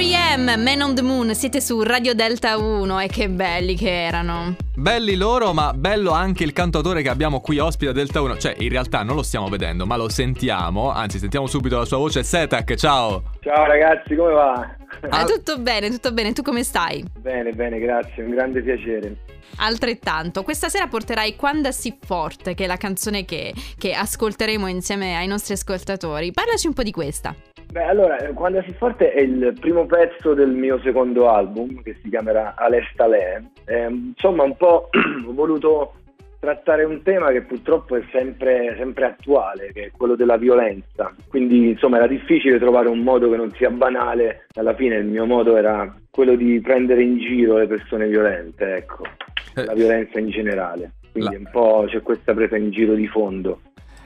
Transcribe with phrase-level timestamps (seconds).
[0.00, 0.62] R.E.M.
[0.62, 4.56] Man on the Moon, siete su Radio Delta 1 e che belli che erano.
[4.74, 8.38] Belli loro, ma bello anche il cantautore che abbiamo qui ospite a Delta 1.
[8.38, 10.90] Cioè, in realtà non lo stiamo vedendo, ma lo sentiamo.
[10.90, 12.22] Anzi, sentiamo subito la sua voce.
[12.22, 13.24] Setak, ciao!
[13.40, 14.74] Ciao ragazzi, come va?
[15.10, 16.32] Ah, tutto bene, tutto bene.
[16.32, 17.04] Tu come stai?
[17.18, 19.16] Bene, bene, grazie, un grande piacere.
[19.56, 25.18] Altrettanto, questa sera porterai Quando si forte, che è la canzone che, che ascolteremo insieme
[25.18, 26.32] ai nostri ascoltatori.
[26.32, 27.34] Parlaci un po' di questa.
[27.70, 32.08] Beh, allora, Quando si forte è il primo pezzo del mio secondo album che si
[32.08, 33.40] chiamerà Alestalè.
[33.64, 34.88] Eh, insomma, un po'
[35.26, 35.92] ho voluto
[36.40, 41.14] trattare un tema che purtroppo è sempre, sempre, attuale, che è quello della violenza.
[41.28, 44.46] Quindi, insomma, era difficile trovare un modo che non sia banale.
[44.54, 49.04] Alla fine il mio modo era quello di prendere in giro le persone violente, ecco,
[49.54, 50.94] eh, la violenza in generale.
[51.12, 51.38] Quindi la...
[51.38, 53.60] un po' c'è questa presa in giro di fondo.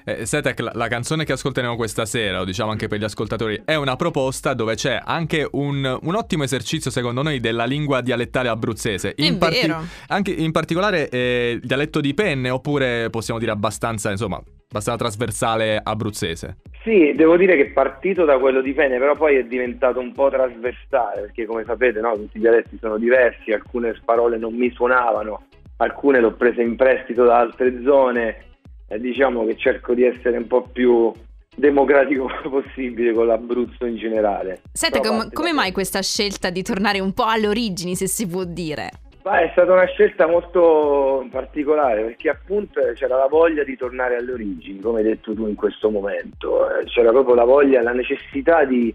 [0.07, 3.63] Eh, Setek, la, la, canzone che ascolteremo questa sera, lo diciamo anche per gli ascoltatori,
[3.65, 8.49] è una proposta dove c'è anche un, un ottimo esercizio, secondo noi, della lingua dialettale
[8.49, 9.15] abruzzese.
[9.17, 9.73] In, parti-
[10.09, 14.37] anche, in particolare eh, il dialetto di penne, oppure possiamo dire abbastanza, insomma,
[14.69, 16.59] abbastanza trasversale abruzzese.
[16.83, 20.13] Sì, devo dire che è partito da quello di penne, però poi è diventato un
[20.13, 24.71] po' trasversale, perché come sapete no, tutti i dialetti sono diversi, alcune parole non mi
[24.71, 25.47] suonavano,
[25.79, 28.53] alcune le ho prese in prestito da altre zone
[28.89, 31.13] eh, diciamo che cerco di essere un po' più
[31.55, 34.63] democratico possibile con l'Abruzzo in generale.
[34.73, 38.45] Senti, com- come mai questa scelta di tornare un po' alle origini, se si può
[38.45, 38.91] dire?
[39.25, 44.33] Beh, è stata una scelta molto particolare perché appunto c'era la voglia di tornare alle
[44.33, 48.67] origini, come hai detto tu in questo momento, eh, c'era proprio la voglia, la necessità
[48.67, 48.95] di,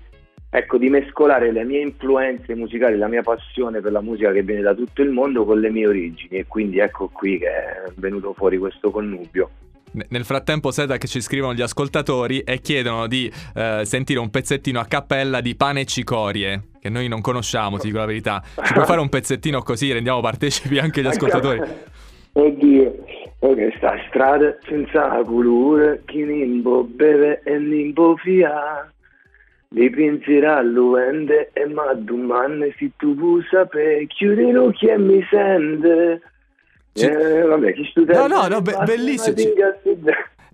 [0.52, 4.62] ecco, di mescolare le mie influenze musicali, la mia passione per la musica che viene
[4.62, 8.34] da tutto il mondo con le mie origini e quindi ecco qui che è venuto
[8.34, 9.50] fuori questo connubio.
[9.92, 14.80] Nel frattempo Seda che ci scrivono gli ascoltatori e chiedono di eh, sentire un pezzettino
[14.80, 18.44] a cappella di Pane e Cicorie, che noi non conosciamo, ti dico la verità.
[18.64, 21.62] Ci puoi fare un pezzettino così rendiamo partecipi anche gli ascoltatori?
[22.34, 22.96] Oddio,
[23.40, 28.92] ok, sta strada senza colore, chi nimbo beve e nimbo fia.
[29.72, 36.22] Dipingerà l'uende e ma domani se tu vuoi sapere, chiudi l'occhio e mi sente.
[36.94, 37.06] Ci...
[37.06, 38.26] Eh, vabbè, chi studia...
[38.26, 39.36] No, no, no, be- bellissimo.
[39.36, 39.54] Ci...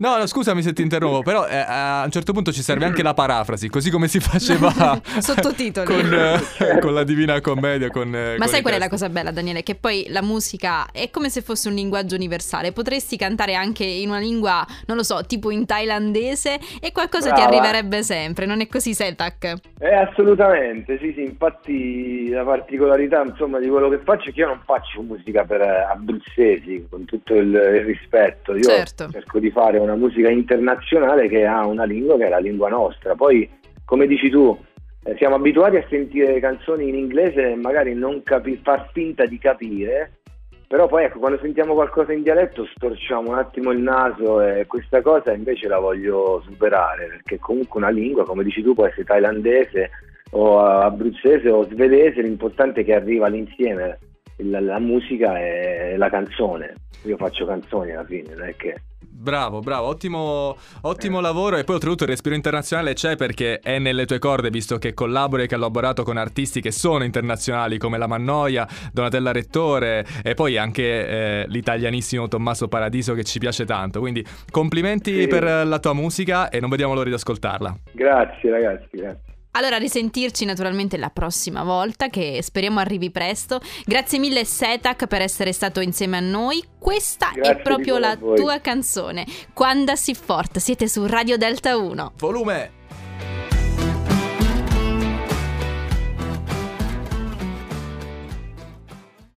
[0.05, 3.01] No, no, scusami se ti interrompo, però eh, a un certo punto ci serve anche
[3.01, 4.69] la parafrasi, così come si faceva
[5.17, 7.89] sottotitoli con, eh, con, la Divina Commedia.
[7.89, 9.63] Con, eh, Ma con sai qual è la cosa bella, Daniele?
[9.63, 12.71] Che poi la musica è come se fosse un linguaggio universale.
[12.71, 17.47] Potresti cantare anche in una lingua, non lo so, tipo in thailandese e qualcosa Brava.
[17.47, 19.55] ti arriverebbe sempre, non è così, Setak?
[19.79, 21.23] Eh, assolutamente, sì, sì.
[21.23, 25.61] Infatti, la particolarità insomma, di quello che faccio è che io non faccio musica per
[25.61, 28.55] eh, abruzzesi, con tutto il, il rispetto.
[28.55, 29.09] Io certo.
[29.09, 33.16] cerco di fare una musica internazionale che ha una lingua che è la lingua nostra.
[33.16, 33.50] Poi,
[33.83, 34.57] come dici tu,
[35.03, 39.38] eh, siamo abituati a sentire canzoni in inglese e magari non capi- far finta di
[39.38, 40.19] capire,
[40.67, 45.01] però poi ecco, quando sentiamo qualcosa in dialetto storciamo un attimo il naso e questa
[45.01, 49.91] cosa invece la voglio superare, perché comunque una lingua, come dici tu, può essere thailandese
[50.31, 54.00] o abruzzese o svedese, l'importante è che arriva all'insieme
[54.38, 56.73] la, la musica e la canzone.
[57.03, 58.75] Io faccio canzoni alla fine, non è che...
[59.09, 64.05] Bravo, bravo, ottimo, ottimo lavoro e poi oltretutto il respiro internazionale c'è perché è nelle
[64.05, 67.97] tue corde visto che collabori e che hai collaborato con artisti che sono internazionali come
[67.97, 73.99] la Mannoia, Donatella Rettore e poi anche eh, l'italianissimo Tommaso Paradiso che ci piace tanto,
[73.99, 75.27] quindi complimenti sì.
[75.27, 77.75] per la tua musica e non vediamo l'ora di ascoltarla.
[77.91, 79.34] Grazie ragazzi, grazie.
[79.55, 83.61] Allora, risentirci naturalmente la prossima volta, che speriamo arrivi presto.
[83.85, 86.63] Grazie mille Setak per essere stato insieme a noi.
[86.77, 89.25] Questa Grazie è proprio la tua canzone.
[89.53, 92.13] Quando si forte, siete su Radio Delta 1.
[92.17, 92.84] Volume!